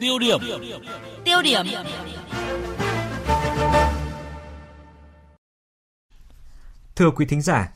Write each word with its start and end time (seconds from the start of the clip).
Tiêu 0.00 0.18
điểm. 0.18 0.40
Tiêu 1.24 1.42
điểm. 1.42 1.66
Thưa 6.96 7.10
quý 7.10 7.26
thính 7.26 7.42
giả, 7.42 7.72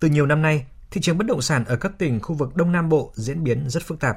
từ 0.00 0.08
nhiều 0.08 0.26
năm 0.26 0.42
nay, 0.42 0.66
thị 0.90 1.00
trường 1.00 1.18
bất 1.18 1.26
động 1.26 1.42
sản 1.42 1.64
ở 1.64 1.76
các 1.76 1.92
tỉnh 1.98 2.20
khu 2.20 2.34
vực 2.34 2.56
Đông 2.56 2.72
Nam 2.72 2.88
Bộ 2.88 3.12
diễn 3.14 3.44
biến 3.44 3.70
rất 3.70 3.82
phức 3.82 4.00
tạp. 4.00 4.16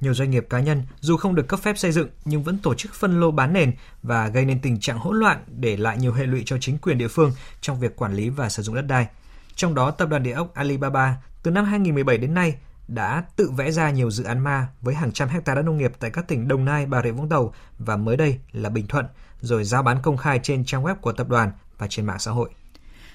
Nhiều 0.00 0.14
doanh 0.14 0.30
nghiệp 0.30 0.46
cá 0.50 0.60
nhân 0.60 0.82
dù 1.00 1.16
không 1.16 1.34
được 1.34 1.48
cấp 1.48 1.60
phép 1.60 1.78
xây 1.78 1.92
dựng 1.92 2.08
nhưng 2.24 2.42
vẫn 2.42 2.58
tổ 2.58 2.74
chức 2.74 2.94
phân 2.94 3.20
lô 3.20 3.30
bán 3.30 3.52
nền 3.52 3.72
và 4.02 4.28
gây 4.28 4.44
nên 4.44 4.60
tình 4.60 4.80
trạng 4.80 4.98
hỗn 4.98 5.16
loạn 5.18 5.44
để 5.46 5.76
lại 5.76 5.98
nhiều 5.98 6.12
hệ 6.12 6.26
lụy 6.26 6.42
cho 6.46 6.58
chính 6.60 6.78
quyền 6.78 6.98
địa 6.98 7.08
phương 7.08 7.32
trong 7.60 7.80
việc 7.80 7.96
quản 7.96 8.14
lý 8.14 8.28
và 8.28 8.48
sử 8.48 8.62
dụng 8.62 8.74
đất 8.74 8.86
đai. 8.86 9.06
Trong 9.54 9.74
đó, 9.74 9.90
tập 9.90 10.08
đoàn 10.08 10.22
địa 10.22 10.32
ốc 10.32 10.54
Alibaba 10.54 11.16
từ 11.42 11.50
năm 11.50 11.64
2017 11.64 12.18
đến 12.18 12.34
nay 12.34 12.54
đã 12.94 13.24
tự 13.36 13.50
vẽ 13.50 13.70
ra 13.70 13.90
nhiều 13.90 14.10
dự 14.10 14.24
án 14.24 14.38
ma 14.38 14.68
với 14.80 14.94
hàng 14.94 15.12
trăm 15.12 15.28
hecta 15.28 15.54
đất 15.54 15.62
nông 15.62 15.78
nghiệp 15.78 15.92
tại 16.00 16.10
các 16.10 16.28
tỉnh 16.28 16.48
Đồng 16.48 16.64
Nai, 16.64 16.86
Bà 16.86 17.02
Rịa 17.02 17.10
Vũng 17.10 17.28
Tàu 17.28 17.54
và 17.78 17.96
mới 17.96 18.16
đây 18.16 18.38
là 18.52 18.70
Bình 18.70 18.86
Thuận, 18.86 19.06
rồi 19.40 19.64
giao 19.64 19.82
bán 19.82 20.02
công 20.02 20.16
khai 20.16 20.40
trên 20.42 20.64
trang 20.64 20.84
web 20.84 20.94
của 20.94 21.12
tập 21.12 21.28
đoàn 21.28 21.52
và 21.78 21.86
trên 21.90 22.06
mạng 22.06 22.18
xã 22.18 22.30
hội. 22.30 22.50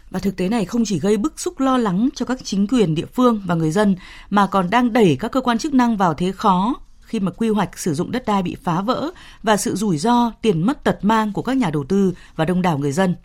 Và 0.10 0.20
thực 0.20 0.36
tế 0.36 0.50
này 0.50 0.66
không 0.66 0.86
chỉ 0.86 1.00
gây 1.00 1.18
bức 1.18 1.40
xúc 1.40 1.60
lo 1.60 1.78
lắng 1.78 2.10
cho 2.16 2.26
các 2.26 2.40
chính 2.44 2.68
quyền 2.68 2.96
địa 2.96 3.06
phương 3.06 3.42
và 3.46 3.56
người 3.56 3.72
dân 3.72 3.96
mà 4.30 4.48
còn 4.48 4.70
đang 4.70 4.94
đẩy 4.94 5.18
các 5.20 5.32
cơ 5.32 5.42
quan 5.42 5.58
chức 5.58 5.74
năng 5.74 5.98
vào 5.98 6.14
thế 6.14 6.32
khó 6.32 6.76
khi 7.02 7.20
mà 7.20 7.32
quy 7.32 7.50
hoạch 7.50 7.80
sử 7.80 7.94
dụng 7.94 8.12
đất 8.12 8.26
đai 8.26 8.44
bị 8.44 8.56
phá 8.64 8.82
vỡ 8.82 9.12
và 9.44 9.58
sự 9.58 9.76
rủi 9.76 9.98
ro 9.98 10.32
tiền 10.42 10.66
mất 10.66 10.84
tật 10.84 11.00
mang 11.02 11.34
của 11.34 11.42
các 11.42 11.58
nhà 11.58 11.70
đầu 11.70 11.84
tư 11.84 12.14
và 12.36 12.46
đông 12.46 12.62
đảo 12.62 12.78
người 12.78 12.92
dân. 12.92 13.16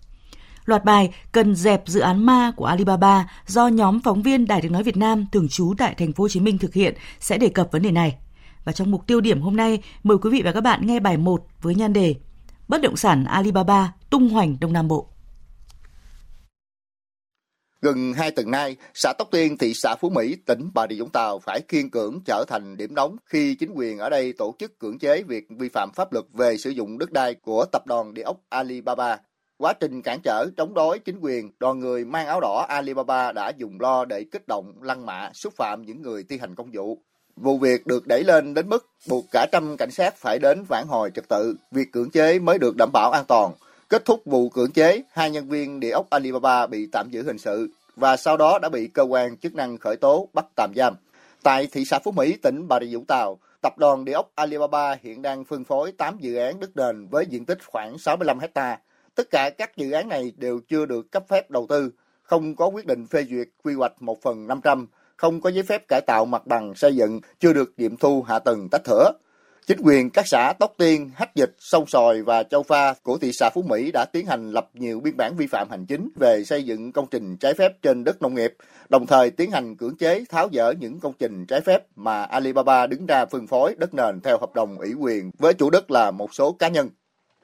Loạt 0.64 0.84
bài 0.84 1.14
cần 1.32 1.54
dẹp 1.54 1.82
dự 1.86 2.00
án 2.00 2.26
ma 2.26 2.52
của 2.56 2.64
Alibaba 2.64 3.30
do 3.46 3.68
nhóm 3.68 4.00
phóng 4.00 4.22
viên 4.22 4.46
Đài 4.46 4.62
tiếng 4.62 4.72
nói 4.72 4.82
Việt 4.82 4.96
Nam 4.96 5.26
thường 5.32 5.48
trú 5.48 5.74
tại 5.78 5.94
thành 5.98 6.12
phố 6.12 6.24
Hồ 6.24 6.28
Chí 6.28 6.40
Minh 6.40 6.58
thực 6.58 6.74
hiện 6.74 6.94
sẽ 7.20 7.38
đề 7.38 7.48
cập 7.48 7.72
vấn 7.72 7.82
đề 7.82 7.90
này. 7.90 8.16
Và 8.64 8.72
trong 8.72 8.90
mục 8.90 9.06
tiêu 9.06 9.20
điểm 9.20 9.40
hôm 9.40 9.56
nay, 9.56 9.82
mời 10.02 10.18
quý 10.18 10.30
vị 10.30 10.42
và 10.44 10.52
các 10.52 10.60
bạn 10.60 10.86
nghe 10.86 11.00
bài 11.00 11.16
1 11.16 11.46
với 11.62 11.74
nhan 11.74 11.92
đề 11.92 12.14
Bất 12.68 12.82
động 12.82 12.96
sản 12.96 13.24
Alibaba 13.24 13.92
tung 14.10 14.28
hoành 14.28 14.56
Đông 14.60 14.72
Nam 14.72 14.88
Bộ. 14.88 15.06
Gần 17.82 18.12
hai 18.12 18.30
tuần 18.30 18.50
nay, 18.50 18.76
xã 18.94 19.12
Tóc 19.18 19.28
Tiên, 19.30 19.58
thị 19.58 19.74
xã 19.74 19.96
Phú 20.00 20.10
Mỹ, 20.10 20.36
tỉnh 20.46 20.70
Bà 20.74 20.86
Rịa 20.90 20.96
Vũng 21.00 21.10
Tàu 21.10 21.38
phải 21.38 21.60
kiên 21.60 21.90
cưỡng 21.90 22.20
trở 22.26 22.44
thành 22.48 22.76
điểm 22.76 22.94
nóng 22.94 23.16
khi 23.24 23.54
chính 23.54 23.70
quyền 23.74 23.98
ở 23.98 24.10
đây 24.10 24.32
tổ 24.32 24.54
chức 24.58 24.78
cưỡng 24.78 24.98
chế 24.98 25.22
việc 25.22 25.44
vi 25.58 25.68
phạm 25.68 25.90
pháp 25.94 26.12
luật 26.12 26.24
về 26.32 26.56
sử 26.56 26.70
dụng 26.70 26.98
đất 26.98 27.12
đai 27.12 27.34
của 27.34 27.64
tập 27.72 27.86
đoàn 27.86 28.14
địa 28.14 28.22
ốc 28.22 28.36
Alibaba. 28.48 29.16
Quá 29.60 29.72
trình 29.72 30.02
cản 30.02 30.20
trở 30.20 30.46
chống 30.56 30.74
đối 30.74 30.98
chính 30.98 31.18
quyền, 31.20 31.50
đoàn 31.58 31.78
người 31.78 32.04
mang 32.04 32.26
áo 32.26 32.40
đỏ 32.40 32.66
Alibaba 32.68 33.32
đã 33.32 33.52
dùng 33.56 33.80
lo 33.80 34.04
để 34.04 34.24
kích 34.32 34.48
động, 34.48 34.72
lăng 34.80 35.06
mạ, 35.06 35.30
xúc 35.32 35.52
phạm 35.56 35.82
những 35.82 36.02
người 36.02 36.24
thi 36.28 36.38
hành 36.38 36.54
công 36.54 36.70
vụ. 36.72 36.98
Vụ 37.36 37.58
việc 37.58 37.86
được 37.86 38.06
đẩy 38.06 38.24
lên 38.24 38.54
đến 38.54 38.68
mức 38.68 38.86
buộc 39.08 39.24
cả 39.30 39.46
trăm 39.52 39.76
cảnh 39.76 39.90
sát 39.90 40.16
phải 40.16 40.38
đến 40.38 40.64
vãn 40.68 40.84
hồi 40.88 41.10
trật 41.14 41.28
tự, 41.28 41.56
việc 41.70 41.92
cưỡng 41.92 42.10
chế 42.10 42.38
mới 42.38 42.58
được 42.58 42.76
đảm 42.76 42.90
bảo 42.92 43.10
an 43.10 43.24
toàn. 43.28 43.52
Kết 43.88 44.04
thúc 44.04 44.22
vụ 44.24 44.48
cưỡng 44.48 44.72
chế, 44.72 45.02
hai 45.12 45.30
nhân 45.30 45.48
viên 45.48 45.80
địa 45.80 45.90
ốc 45.90 46.06
Alibaba 46.10 46.66
bị 46.66 46.86
tạm 46.92 47.10
giữ 47.10 47.22
hình 47.22 47.38
sự 47.38 47.68
và 47.96 48.16
sau 48.16 48.36
đó 48.36 48.58
đã 48.62 48.68
bị 48.68 48.88
cơ 48.88 49.02
quan 49.02 49.36
chức 49.36 49.54
năng 49.54 49.78
khởi 49.78 49.96
tố 49.96 50.28
bắt 50.32 50.46
tạm 50.56 50.72
giam. 50.76 50.94
Tại 51.42 51.68
thị 51.72 51.84
xã 51.84 51.98
Phú 51.98 52.12
Mỹ, 52.12 52.36
tỉnh 52.42 52.68
Bà 52.68 52.80
Rịa 52.80 52.96
Vũng 52.96 53.06
Tàu, 53.08 53.38
tập 53.62 53.78
đoàn 53.78 54.04
địa 54.04 54.12
ốc 54.12 54.30
Alibaba 54.34 54.96
hiện 55.02 55.22
đang 55.22 55.44
phân 55.44 55.64
phối 55.64 55.92
8 55.92 56.18
dự 56.18 56.36
án 56.36 56.60
đất 56.60 56.70
nền 56.76 57.06
với 57.06 57.26
diện 57.26 57.44
tích 57.44 57.58
khoảng 57.66 57.98
65 57.98 58.38
hectare 58.38 58.78
Tất 59.14 59.30
cả 59.30 59.50
các 59.50 59.76
dự 59.76 59.90
án 59.90 60.08
này 60.08 60.32
đều 60.36 60.60
chưa 60.68 60.86
được 60.86 61.12
cấp 61.12 61.24
phép 61.28 61.50
đầu 61.50 61.66
tư, 61.68 61.90
không 62.22 62.56
có 62.56 62.66
quyết 62.66 62.86
định 62.86 63.06
phê 63.06 63.24
duyệt 63.30 63.48
quy 63.64 63.74
hoạch 63.74 64.02
1 64.02 64.22
phần 64.22 64.46
500, 64.46 64.86
không 65.16 65.40
có 65.40 65.50
giấy 65.50 65.62
phép 65.62 65.88
cải 65.88 66.00
tạo 66.06 66.24
mặt 66.24 66.46
bằng 66.46 66.74
xây 66.74 66.96
dựng, 66.96 67.20
chưa 67.40 67.52
được 67.52 67.72
nghiệm 67.76 67.96
thu 67.96 68.22
hạ 68.22 68.38
tầng 68.38 68.68
tách 68.70 68.84
thửa. 68.84 69.12
Chính 69.66 69.78
quyền 69.82 70.10
các 70.10 70.26
xã 70.26 70.52
Tóc 70.58 70.74
Tiên, 70.78 71.10
Hách 71.14 71.34
Dịch, 71.34 71.54
Sông 71.58 71.86
Sòi 71.86 72.22
và 72.22 72.42
Châu 72.42 72.62
Pha 72.62 72.94
của 73.02 73.18
thị 73.18 73.32
xã 73.32 73.50
Phú 73.50 73.62
Mỹ 73.62 73.90
đã 73.92 74.04
tiến 74.12 74.26
hành 74.26 74.50
lập 74.50 74.70
nhiều 74.74 75.00
biên 75.00 75.16
bản 75.16 75.36
vi 75.36 75.46
phạm 75.46 75.70
hành 75.70 75.86
chính 75.86 76.08
về 76.20 76.44
xây 76.44 76.64
dựng 76.64 76.92
công 76.92 77.06
trình 77.10 77.36
trái 77.36 77.54
phép 77.54 77.82
trên 77.82 78.04
đất 78.04 78.22
nông 78.22 78.34
nghiệp, 78.34 78.54
đồng 78.88 79.06
thời 79.06 79.30
tiến 79.30 79.50
hành 79.50 79.76
cưỡng 79.76 79.96
chế 79.96 80.24
tháo 80.28 80.48
dỡ 80.52 80.72
những 80.72 81.00
công 81.00 81.12
trình 81.18 81.46
trái 81.46 81.60
phép 81.60 81.86
mà 81.96 82.22
Alibaba 82.22 82.86
đứng 82.86 83.06
ra 83.06 83.26
phân 83.26 83.46
phối 83.46 83.74
đất 83.78 83.94
nền 83.94 84.20
theo 84.20 84.38
hợp 84.38 84.54
đồng 84.54 84.78
ủy 84.78 84.94
quyền 84.94 85.30
với 85.38 85.54
chủ 85.54 85.70
đất 85.70 85.90
là 85.90 86.10
một 86.10 86.34
số 86.34 86.52
cá 86.52 86.68
nhân. 86.68 86.88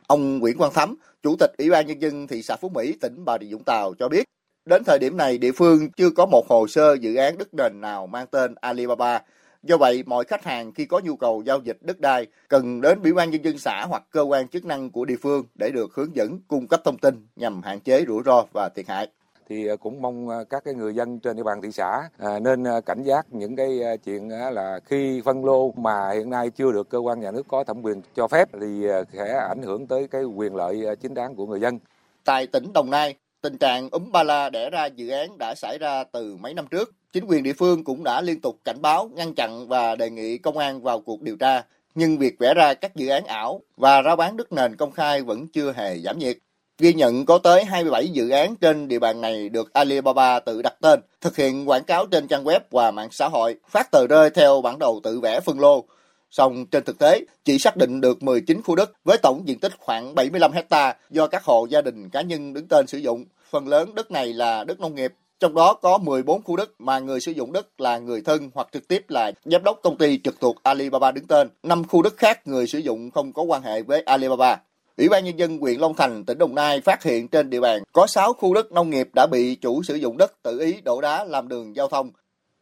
Ông 0.06 0.38
Nguyễn 0.38 0.58
Quang 0.58 0.72
Thắm, 0.74 0.94
Chủ 1.22 1.36
tịch 1.38 1.50
Ủy 1.58 1.70
ban 1.70 1.86
Nhân 1.86 2.02
dân 2.02 2.26
thị 2.26 2.42
xã 2.42 2.56
Phú 2.56 2.68
Mỹ, 2.68 2.94
tỉnh 3.00 3.24
Bà 3.24 3.38
Rịa 3.40 3.46
Vũng 3.52 3.64
Tàu 3.64 3.94
cho 3.98 4.08
biết, 4.08 4.24
đến 4.64 4.84
thời 4.84 4.98
điểm 4.98 5.16
này 5.16 5.38
địa 5.38 5.52
phương 5.52 5.90
chưa 5.90 6.10
có 6.10 6.26
một 6.26 6.48
hồ 6.48 6.66
sơ 6.68 6.94
dự 6.94 7.14
án 7.14 7.38
đất 7.38 7.48
nền 7.54 7.80
nào 7.80 8.06
mang 8.06 8.26
tên 8.26 8.54
Alibaba. 8.54 9.22
Do 9.62 9.76
vậy, 9.76 10.02
mọi 10.06 10.24
khách 10.24 10.44
hàng 10.44 10.72
khi 10.72 10.84
có 10.84 11.00
nhu 11.04 11.16
cầu 11.16 11.42
giao 11.46 11.60
dịch 11.64 11.78
đất 11.80 12.00
đai 12.00 12.26
cần 12.48 12.80
đến 12.80 13.02
Ủy 13.02 13.12
ban 13.12 13.30
nhân 13.30 13.44
dân 13.44 13.58
xã 13.58 13.86
hoặc 13.88 14.02
cơ 14.10 14.22
quan 14.22 14.48
chức 14.48 14.64
năng 14.64 14.90
của 14.90 15.04
địa 15.04 15.16
phương 15.22 15.44
để 15.54 15.70
được 15.70 15.94
hướng 15.94 16.16
dẫn 16.16 16.40
cung 16.48 16.68
cấp 16.68 16.80
thông 16.84 16.98
tin 16.98 17.26
nhằm 17.36 17.62
hạn 17.62 17.80
chế 17.80 18.04
rủi 18.08 18.22
ro 18.24 18.44
và 18.52 18.68
thiệt 18.76 18.88
hại 18.88 19.08
thì 19.48 19.66
ờ, 19.66 19.76
cũng 19.76 20.02
mong 20.02 20.28
ờ, 20.28 20.44
các 20.44 20.64
cái 20.64 20.74
người 20.74 20.94
dân 20.94 21.18
trên 21.20 21.36
địa 21.36 21.42
bàn 21.42 21.62
thị 21.62 21.72
xã 21.72 22.08
ờ, 22.18 22.40
nên 22.40 22.64
cảnh 22.86 23.02
giác 23.02 23.26
những 23.30 23.56
cái 23.56 23.80
chuyện 24.04 24.28
là 24.28 24.80
khi 24.84 25.22
phân 25.24 25.44
lô 25.44 25.72
mà 25.72 26.10
hiện 26.10 26.30
nay 26.30 26.50
chưa 26.50 26.72
được 26.72 26.90
cơ 26.90 26.98
quan 26.98 27.20
nhà 27.20 27.30
nước 27.30 27.48
có 27.48 27.64
thẩm 27.64 27.82
quyền 27.82 28.02
cho 28.16 28.28
phép 28.28 28.48
thì 28.60 28.86
sẽ 29.12 29.38
ảnh 29.48 29.62
hưởng 29.62 29.86
tới 29.86 30.08
cái 30.08 30.24
quyền 30.24 30.56
lợi 30.56 30.96
chính 31.00 31.14
đáng 31.14 31.34
của 31.34 31.46
người 31.46 31.60
dân. 31.60 31.78
Tại 32.24 32.46
tỉnh 32.46 32.72
Đồng 32.72 32.90
Nai, 32.90 33.14
tình 33.40 33.58
trạng 33.58 33.88
úm 33.90 34.12
ba 34.12 34.22
la 34.22 34.50
đẻ 34.50 34.70
ra 34.70 34.86
dự 34.86 35.08
án 35.08 35.38
đã 35.38 35.54
xảy 35.54 35.78
ra 35.78 36.04
từ 36.04 36.36
mấy 36.36 36.54
năm 36.54 36.66
trước 36.70 36.94
Chính 37.16 37.24
quyền 37.26 37.42
địa 37.42 37.52
phương 37.52 37.84
cũng 37.84 38.04
đã 38.04 38.20
liên 38.20 38.40
tục 38.40 38.60
cảnh 38.64 38.82
báo, 38.82 39.10
ngăn 39.14 39.34
chặn 39.34 39.68
và 39.68 39.94
đề 39.94 40.10
nghị 40.10 40.38
công 40.38 40.58
an 40.58 40.82
vào 40.82 41.00
cuộc 41.00 41.22
điều 41.22 41.36
tra. 41.36 41.62
Nhưng 41.94 42.18
việc 42.18 42.38
vẽ 42.38 42.54
ra 42.54 42.74
các 42.74 42.96
dự 42.96 43.08
án 43.08 43.24
ảo 43.24 43.60
và 43.76 44.02
rao 44.02 44.16
bán 44.16 44.36
đất 44.36 44.52
nền 44.52 44.76
công 44.76 44.92
khai 44.92 45.22
vẫn 45.22 45.46
chưa 45.48 45.72
hề 45.72 45.98
giảm 45.98 46.18
nhiệt. 46.18 46.36
Ghi 46.78 46.94
nhận 46.94 47.26
có 47.26 47.38
tới 47.38 47.64
27 47.64 48.08
dự 48.08 48.28
án 48.28 48.56
trên 48.56 48.88
địa 48.88 48.98
bàn 48.98 49.20
này 49.20 49.48
được 49.48 49.72
Alibaba 49.72 50.40
tự 50.40 50.62
đặt 50.62 50.74
tên, 50.80 51.00
thực 51.20 51.36
hiện 51.36 51.68
quảng 51.68 51.84
cáo 51.84 52.06
trên 52.06 52.28
trang 52.28 52.44
web 52.44 52.60
và 52.70 52.90
mạng 52.90 53.08
xã 53.10 53.28
hội, 53.28 53.56
phát 53.68 53.90
tờ 53.90 54.06
rơi 54.06 54.30
theo 54.30 54.60
bản 54.60 54.78
đồ 54.78 55.00
tự 55.02 55.20
vẽ 55.20 55.40
phân 55.40 55.60
lô. 55.60 55.84
Song 56.30 56.66
trên 56.66 56.84
thực 56.84 56.98
tế, 56.98 57.20
chỉ 57.44 57.58
xác 57.58 57.76
định 57.76 58.00
được 58.00 58.22
19 58.22 58.62
khu 58.62 58.74
đất 58.74 58.90
với 59.04 59.18
tổng 59.18 59.42
diện 59.48 59.58
tích 59.58 59.72
khoảng 59.78 60.14
75 60.14 60.52
hecta 60.52 60.94
do 61.10 61.26
các 61.26 61.44
hộ 61.44 61.66
gia 61.70 61.80
đình 61.80 62.10
cá 62.10 62.22
nhân 62.22 62.52
đứng 62.52 62.68
tên 62.68 62.86
sử 62.86 62.98
dụng. 62.98 63.24
Phần 63.50 63.68
lớn 63.68 63.94
đất 63.94 64.10
này 64.10 64.32
là 64.32 64.64
đất 64.64 64.80
nông 64.80 64.94
nghiệp 64.94 65.12
trong 65.40 65.54
đó 65.54 65.74
có 65.74 65.98
14 65.98 66.42
khu 66.42 66.56
đất 66.56 66.70
mà 66.78 66.98
người 66.98 67.20
sử 67.20 67.32
dụng 67.32 67.52
đất 67.52 67.80
là 67.80 67.98
người 67.98 68.20
thân 68.20 68.50
hoặc 68.54 68.68
trực 68.72 68.88
tiếp 68.88 69.04
là 69.08 69.32
giám 69.44 69.64
đốc 69.64 69.80
công 69.82 69.96
ty 69.96 70.18
trực 70.24 70.40
thuộc 70.40 70.62
Alibaba 70.62 71.10
đứng 71.10 71.26
tên. 71.26 71.48
5 71.62 71.84
khu 71.84 72.02
đất 72.02 72.16
khác 72.16 72.46
người 72.46 72.66
sử 72.66 72.78
dụng 72.78 73.10
không 73.10 73.32
có 73.32 73.42
quan 73.42 73.62
hệ 73.62 73.82
với 73.82 74.02
Alibaba. 74.02 74.60
Ủy 74.96 75.08
ban 75.08 75.24
Nhân 75.24 75.38
dân 75.38 75.58
huyện 75.58 75.80
Long 75.80 75.94
Thành, 75.94 76.24
tỉnh 76.24 76.38
Đồng 76.38 76.54
Nai 76.54 76.80
phát 76.80 77.02
hiện 77.02 77.28
trên 77.28 77.50
địa 77.50 77.60
bàn 77.60 77.82
có 77.92 78.06
6 78.06 78.32
khu 78.32 78.54
đất 78.54 78.72
nông 78.72 78.90
nghiệp 78.90 79.08
đã 79.14 79.26
bị 79.26 79.54
chủ 79.54 79.82
sử 79.82 79.94
dụng 79.94 80.16
đất 80.16 80.42
tự 80.42 80.60
ý 80.60 80.80
đổ 80.84 81.00
đá 81.00 81.24
làm 81.24 81.48
đường 81.48 81.76
giao 81.76 81.88
thông. 81.88 82.10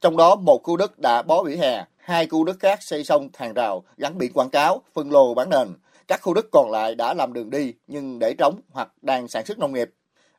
Trong 0.01 0.17
đó 0.17 0.37
một 0.37 0.61
khu 0.63 0.77
đất 0.77 0.99
đã 0.99 1.23
bó 1.23 1.43
vỉa 1.43 1.57
hè, 1.57 1.85
hai 1.97 2.27
khu 2.27 2.45
đất 2.45 2.57
khác 2.61 2.83
xây 2.83 3.05
xong 3.05 3.29
hàng 3.35 3.55
rào, 3.55 3.85
gắn 3.97 4.19
biển 4.19 4.33
quảng 4.33 4.51
cáo, 4.51 4.83
phân 4.95 5.13
lô 5.13 5.35
bán 5.35 5.51
nền. 5.51 5.69
Các 6.09 6.23
khu 6.23 6.35
đất 6.35 6.47
còn 6.53 6.71
lại 6.71 6.95
đã 6.95 7.15
làm 7.15 7.33
đường 7.33 7.51
đi 7.51 7.73
nhưng 7.87 8.19
để 8.19 8.35
trống 8.39 8.61
hoặc 8.71 8.89
đang 9.03 9.29
sản 9.29 9.45
xuất 9.47 9.59
nông 9.59 9.73
nghiệp. 9.73 9.91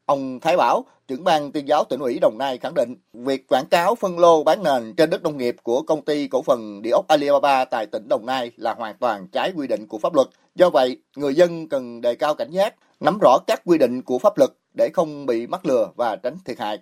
Ông 0.05 0.39
Thái 0.39 0.57
Bảo, 0.57 0.85
trưởng 1.07 1.23
ban 1.23 1.51
tuyên 1.51 1.67
giáo 1.67 1.83
tỉnh 1.83 1.99
ủy 1.99 2.19
Đồng 2.21 2.37
Nai 2.37 2.57
khẳng 2.57 2.73
định, 2.75 2.95
việc 3.13 3.47
quảng 3.47 3.65
cáo 3.71 3.95
phân 3.95 4.19
lô 4.19 4.43
bán 4.43 4.63
nền 4.63 4.93
trên 4.97 5.09
đất 5.09 5.23
nông 5.23 5.37
nghiệp 5.37 5.55
của 5.63 5.81
công 5.81 6.01
ty 6.01 6.27
cổ 6.27 6.41
phần 6.41 6.81
địa 6.81 6.89
ốc 6.89 7.07
Alibaba 7.07 7.65
tại 7.65 7.85
tỉnh 7.85 8.07
Đồng 8.09 8.25
Nai 8.25 8.51
là 8.57 8.73
hoàn 8.73 8.95
toàn 8.97 9.27
trái 9.27 9.51
quy 9.55 9.67
định 9.67 9.87
của 9.87 9.97
pháp 9.97 10.15
luật. 10.15 10.27
Do 10.55 10.69
vậy, 10.69 10.97
người 11.15 11.35
dân 11.35 11.69
cần 11.69 12.01
đề 12.01 12.15
cao 12.15 12.35
cảnh 12.35 12.51
giác, 12.51 12.75
nắm 12.99 13.17
rõ 13.21 13.37
các 13.47 13.61
quy 13.65 13.77
định 13.77 14.01
của 14.01 14.19
pháp 14.19 14.37
luật 14.37 14.49
để 14.77 14.89
không 14.93 15.25
bị 15.25 15.47
mắc 15.47 15.65
lừa 15.65 15.89
và 15.95 16.15
tránh 16.15 16.37
thiệt 16.45 16.59
hại. 16.59 16.79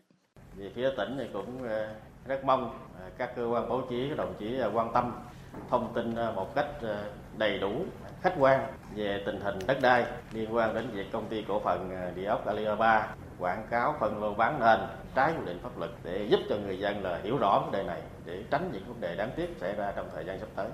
Về 0.56 0.72
phía 0.76 0.90
tỉnh 0.98 1.16
thì 1.18 1.24
cũng 1.34 1.64
ờ, 1.64 1.88
rất 2.28 2.46
mong 2.46 2.80
ờ, 3.00 3.10
các 3.18 3.36
cơ 3.36 3.46
quan 3.46 3.70
báo 3.70 3.82
chí, 3.90 4.06
các 4.10 4.18
đồng 4.18 4.34
chí 4.40 4.58
ờ, 4.60 4.72
quan 4.74 4.94
tâm 4.94 5.12
thông 5.70 5.94
tin 5.94 6.16
ờ, 6.16 6.32
một 6.32 6.56
cách 6.56 6.68
ờ, 6.82 7.04
đầy 7.38 7.60
đủ, 7.60 7.72
khách 8.22 8.34
quan 8.40 8.60
về 8.96 9.24
tình 9.26 9.42
hình 9.42 9.60
đất 9.68 9.78
đai 9.82 10.06
liên 10.32 10.56
quan 10.56 10.74
đến 10.74 10.90
việc 10.94 11.12
công 11.12 11.26
ty 11.30 11.46
cổ 11.48 11.60
phần 11.60 11.90
ờ, 11.96 12.12
địa 12.16 12.26
ốc 12.26 12.46
Alibaba 12.46 13.16
quảng 13.40 13.68
cáo 13.70 13.96
phân 14.00 14.22
lô 14.22 14.34
bán 14.34 14.60
nền 14.60 14.80
trái 15.16 15.34
quy 15.40 15.46
định 15.46 15.60
pháp 15.64 15.78
luật 15.78 15.92
để 16.04 16.28
giúp 16.30 16.40
cho 16.50 16.56
người 16.56 16.80
dân 16.80 17.04
là 17.04 17.20
hiểu 17.24 17.38
rõ 17.38 17.60
vấn 17.60 17.72
đề 17.72 17.84
này 17.84 18.02
để 18.26 18.44
tránh 18.52 18.70
những 18.74 18.84
vấn 18.88 19.02
đề 19.02 19.16
đáng 19.16 19.30
tiếc 19.36 19.56
xảy 19.62 19.76
ra 19.76 19.94
trong 19.96 20.10
thời 20.14 20.26
gian 20.26 20.40
sắp 20.40 20.50
tới. 20.56 20.68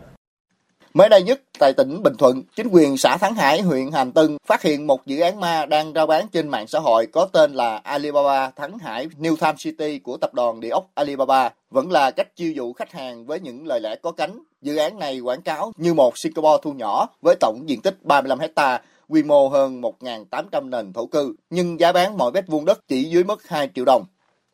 Mới 0.93 1.09
đây 1.09 1.23
nhất, 1.23 1.41
tại 1.59 1.73
tỉnh 1.73 2.03
Bình 2.03 2.13
Thuận, 2.17 2.43
chính 2.55 2.67
quyền 2.71 2.97
xã 2.97 3.17
Thắng 3.17 3.35
Hải, 3.35 3.61
huyện 3.61 3.91
Hàm 3.91 4.11
Tân 4.11 4.37
phát 4.45 4.61
hiện 4.61 4.87
một 4.87 5.05
dự 5.05 5.19
án 5.19 5.39
ma 5.39 5.65
đang 5.65 5.93
rao 5.93 6.07
bán 6.07 6.27
trên 6.27 6.47
mạng 6.47 6.67
xã 6.67 6.79
hội 6.79 7.05
có 7.05 7.25
tên 7.25 7.53
là 7.53 7.77
Alibaba 7.77 8.49
Thắng 8.49 8.77
Hải 8.77 9.07
New 9.07 9.35
Time 9.35 9.53
City 9.57 9.99
của 9.99 10.17
tập 10.17 10.33
đoàn 10.33 10.59
địa 10.59 10.69
ốc 10.69 10.89
Alibaba 10.93 11.49
vẫn 11.71 11.91
là 11.91 12.11
cách 12.11 12.35
chiêu 12.35 12.51
dụ 12.51 12.73
khách 12.73 12.91
hàng 12.91 13.25
với 13.25 13.39
những 13.39 13.67
lời 13.67 13.79
lẽ 13.81 13.95
có 14.01 14.11
cánh. 14.11 14.39
Dự 14.61 14.77
án 14.77 14.99
này 14.99 15.19
quảng 15.19 15.41
cáo 15.41 15.71
như 15.77 15.93
một 15.93 16.17
Singapore 16.17 16.61
thu 16.63 16.73
nhỏ 16.73 17.07
với 17.21 17.35
tổng 17.39 17.69
diện 17.69 17.81
tích 17.81 17.97
35 18.03 18.39
hectare 18.39 18.83
quy 19.09 19.23
mô 19.23 19.49
hơn 19.49 19.81
1.800 19.81 20.69
nền 20.69 20.93
thổ 20.93 21.05
cư, 21.05 21.35
nhưng 21.49 21.79
giá 21.79 21.91
bán 21.91 22.17
mỗi 22.17 22.31
mét 22.31 22.47
vuông 22.47 22.65
đất 22.65 22.79
chỉ 22.87 23.03
dưới 23.03 23.23
mức 23.23 23.47
2 23.47 23.69
triệu 23.75 23.85
đồng. 23.85 24.05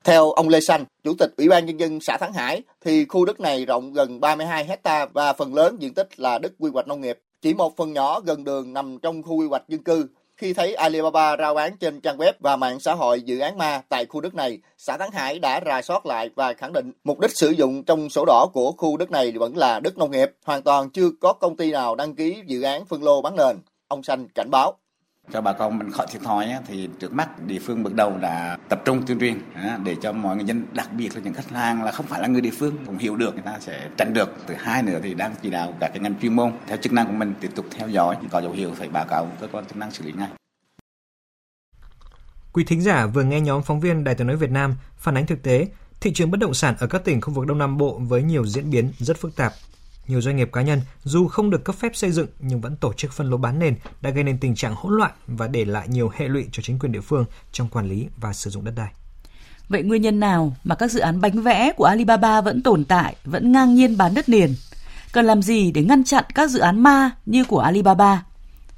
Theo 0.06 0.32
ông 0.32 0.50
Lê 0.50 0.60
Xanh, 0.60 0.86
Chủ 1.04 1.14
tịch 1.20 1.30
Ủy 1.38 1.50
ban 1.50 1.66
Nhân 1.66 1.80
dân 1.80 2.00
xã 2.02 2.18
Thắng 2.18 2.34
Hải, 2.34 2.62
thì 2.82 3.06
khu 3.06 3.26
đất 3.26 3.40
này 3.40 3.66
rộng 3.66 3.94
gần 3.94 4.20
32 4.20 4.66
hecta 4.66 5.06
và 5.06 5.34
phần 5.34 5.56
lớn 5.56 5.78
diện 5.80 5.94
tích 5.94 6.20
là 6.20 6.38
đất 6.38 6.52
quy 6.60 6.70
hoạch 6.74 6.88
nông 6.88 7.02
nghiệp. 7.02 7.20
chỉ 7.42 7.54
một 7.54 7.78
phần 7.78 7.94
nhỏ 7.94 8.20
gần 8.20 8.44
đường 8.44 8.74
nằm 8.74 8.98
trong 9.02 9.24
khu 9.24 9.36
quy 9.36 9.48
hoạch 9.48 9.64
dân 9.68 9.84
cư. 9.84 10.08
Khi 10.38 10.54
thấy 10.54 10.74
Alibaba 10.76 11.38
rao 11.38 11.54
bán 11.54 11.78
trên 11.78 12.02
trang 12.02 12.18
web 12.18 12.34
và 12.40 12.56
mạng 12.56 12.80
xã 12.80 12.94
hội 12.94 13.22
dự 13.22 13.40
án 13.40 13.58
ma 13.58 13.82
tại 13.90 14.06
khu 14.06 14.22
đất 14.22 14.36
này, 14.36 14.60
xã 14.78 14.98
Thắng 14.98 15.12
Hải 15.12 15.40
đã 15.40 15.62
rà 15.66 15.82
soát 15.82 16.06
lại 16.06 16.30
và 16.36 16.54
khẳng 16.54 16.74
định 16.74 16.92
mục 17.04 17.20
đích 17.20 17.38
sử 17.38 17.50
dụng 17.50 17.84
trong 17.84 18.10
sổ 18.10 18.26
đỏ 18.26 18.48
của 18.54 18.72
khu 18.72 18.98
đất 18.98 19.12
này 19.12 19.32
vẫn 19.32 19.58
là 19.58 19.80
đất 19.80 19.98
nông 19.98 20.12
nghiệp, 20.12 20.32
hoàn 20.46 20.62
toàn 20.62 20.90
chưa 20.90 21.10
có 21.22 21.34
công 21.34 21.58
ty 21.58 21.72
nào 21.72 21.96
đăng 21.96 22.16
ký 22.16 22.36
dự 22.48 22.62
án 22.62 22.86
phân 22.86 23.04
lô 23.04 23.22
bán 23.22 23.36
nền. 23.36 23.58
Ông 23.88 24.04
Xanh 24.04 24.28
cảnh 24.36 24.50
báo 24.52 24.78
cho 25.34 25.42
bà 25.42 25.54
con 25.54 25.78
mình 25.78 25.92
khỏi 25.92 26.08
thiệt 26.12 26.22
thòi 26.22 26.48
thì 26.68 26.90
trước 27.00 27.14
mắt 27.14 27.46
địa 27.48 27.60
phương 27.60 27.84
bước 27.84 27.94
đầu 27.94 28.18
đã 28.18 28.58
tập 28.70 28.82
trung 28.86 29.06
tuyên 29.08 29.20
truyền 29.20 29.40
để 29.84 29.96
cho 30.02 30.12
mọi 30.12 30.36
người 30.36 30.46
dân, 30.46 30.66
đặc 30.74 30.90
biệt 30.94 31.16
là 31.16 31.22
những 31.24 31.34
khách 31.34 31.50
hàng 31.50 31.84
là 31.84 31.92
không 31.92 32.06
phải 32.06 32.22
là 32.22 32.28
người 32.28 32.42
địa 32.42 32.52
phương 32.60 32.78
cũng 32.86 32.98
hiểu 32.98 33.16
được, 33.16 33.34
người 33.34 33.44
ta 33.46 33.60
sẽ 33.60 33.90
tránh 33.98 34.14
được. 34.14 34.36
Thứ 34.48 34.54
hai 34.58 34.84
nữa 34.84 35.00
thì 35.04 35.14
đang 35.14 35.36
chỉ 35.42 35.50
đạo 35.50 35.74
cả 35.80 35.90
cái 35.90 36.00
ngành 36.00 36.20
chuyên 36.22 36.36
môn 36.36 36.52
theo 36.68 36.78
chức 36.78 36.94
năng 36.94 37.08
của 37.08 37.14
mình 37.14 37.34
tiếp 37.42 37.52
tục 37.56 37.66
theo 37.72 37.90
dõi, 37.90 38.18
có 38.32 38.42
dấu 38.42 38.52
hiệu 38.52 38.72
phải 38.76 38.90
báo 38.90 39.06
cáo 39.10 39.28
cơ 39.42 39.48
quan 39.52 39.66
chức 39.66 39.78
năng 39.78 39.92
xử 39.92 40.06
lý 40.06 40.12
ngay. 40.12 40.30
Quý 42.54 42.64
thính 42.64 42.82
giả 42.82 43.06
vừa 43.06 43.24
nghe 43.24 43.42
nhóm 43.42 43.64
phóng 43.64 43.80
viên 43.80 44.04
Đài 44.04 44.16
tiếng 44.16 44.28
nói 44.28 44.36
Việt 44.36 44.52
Nam 44.52 44.76
phản 44.98 45.18
ánh 45.18 45.26
thực 45.26 45.44
tế, 45.44 45.68
thị 46.02 46.14
trường 46.14 46.32
bất 46.32 46.40
động 46.40 46.54
sản 46.54 46.76
ở 46.80 46.88
các 46.88 47.04
tỉnh 47.04 47.22
khu 47.22 47.34
vực 47.34 47.48
Đông 47.48 47.58
Nam 47.58 47.78
Bộ 47.78 48.00
với 48.00 48.24
nhiều 48.24 48.46
diễn 48.46 48.70
biến 48.72 48.92
rất 49.00 49.18
phức 49.18 49.36
tạp 49.36 49.54
nhiều 50.08 50.22
doanh 50.22 50.36
nghiệp 50.36 50.50
cá 50.54 50.62
nhân 50.62 50.82
dù 51.04 51.28
không 51.28 51.50
được 51.50 51.64
cấp 51.64 51.76
phép 51.76 51.96
xây 51.96 52.12
dựng 52.12 52.28
nhưng 52.40 52.62
vẫn 52.62 52.76
tổ 52.76 52.94
chức 52.94 53.14
phân 53.14 53.30
lô 53.30 53.38
bán 53.38 53.60
nền 53.60 53.76
đã 54.02 54.10
gây 54.10 54.24
nên 54.24 54.38
tình 54.38 54.56
trạng 54.56 54.76
hỗn 54.76 54.98
loạn 54.98 55.12
và 55.28 55.48
để 55.48 55.66
lại 55.66 55.88
nhiều 55.88 56.12
hệ 56.16 56.28
lụy 56.28 56.46
cho 56.52 56.62
chính 56.64 56.80
quyền 56.80 56.92
địa 56.92 57.02
phương 57.02 57.26
trong 57.52 57.68
quản 57.68 57.90
lý 57.90 58.08
và 58.18 58.34
sử 58.34 58.50
dụng 58.50 58.64
đất 58.64 58.74
đai. 58.76 58.92
Vậy 59.70 59.84
nguyên 59.84 60.02
nhân 60.02 60.20
nào 60.20 60.56
mà 60.64 60.76
các 60.76 60.92
dự 60.92 61.00
án 61.00 61.22
bánh 61.22 61.42
vẽ 61.42 61.72
của 61.78 61.86
Alibaba 61.86 62.42
vẫn 62.42 62.64
tồn 62.64 62.86
tại, 62.86 63.16
vẫn 63.24 63.52
ngang 63.52 63.76
nhiên 63.76 63.98
bán 63.98 64.14
đất 64.14 64.30
nền? 64.30 64.56
Cần 65.12 65.26
làm 65.26 65.42
gì 65.42 65.72
để 65.72 65.84
ngăn 65.84 66.04
chặn 66.04 66.24
các 66.36 66.50
dự 66.50 66.60
án 66.60 66.84
ma 66.84 67.12
như 67.26 67.46
của 67.46 67.60
Alibaba? 67.60 68.24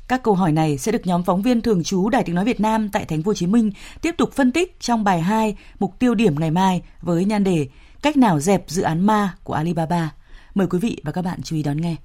Các 0.08 0.24
câu 0.24 0.34
hỏi 0.34 0.52
này 0.52 0.78
sẽ 0.78 0.92
được 0.92 1.08
nhóm 1.08 1.24
phóng 1.24 1.42
viên 1.42 1.62
thường 1.62 1.84
trú 1.84 2.10
Đài 2.10 2.24
Tiếng 2.24 2.36
nói 2.36 2.46
Việt 2.46 2.60
Nam 2.60 2.90
tại 2.90 3.06
Thành 3.06 3.24
phố 3.24 3.30
Hồ 3.30 3.34
Chí 3.34 3.48
Minh 3.48 3.72
tiếp 4.02 4.16
tục 4.18 4.34
phân 4.34 4.52
tích 4.52 4.80
trong 4.80 5.04
bài 5.04 5.22
2 5.22 5.58
Mục 5.80 6.00
tiêu 6.00 6.16
điểm 6.16 6.40
ngày 6.40 6.52
mai 6.52 6.82
với 7.02 7.26
nhan 7.26 7.44
đề 7.44 7.68
Cách 8.02 8.18
nào 8.18 8.40
dẹp 8.40 8.64
dự 8.68 8.82
án 8.82 9.06
ma 9.06 9.34
của 9.44 9.54
Alibaba. 9.54 10.12
Mời 10.58 10.68
quý 10.68 10.80
vị 10.80 10.98
và 11.04 11.12
các 11.12 11.22
bạn 11.22 11.42
chú 11.44 11.56
ý 11.56 11.64
đón 11.64 11.82
nghe. 11.82 11.96